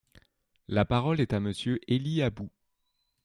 La 0.67 0.83
parole 0.83 1.19
est 1.21 1.31
à 1.31 1.39
Monsieur 1.39 1.79
Élie 1.87 2.23
Aboud. 2.23 2.49